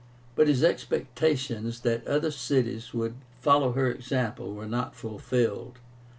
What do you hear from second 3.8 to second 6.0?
example were not fulfilled.